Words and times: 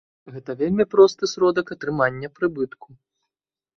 Гэта 0.35 0.55
вельмі 0.61 0.85
просты 0.93 1.29
сродак 1.33 1.67
атрымання 1.77 2.27
прыбытку. 2.39 2.89